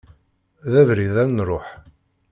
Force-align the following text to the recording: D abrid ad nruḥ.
D 0.71 0.73
abrid 0.81 1.15
ad 1.23 1.27
nruḥ. 1.29 1.67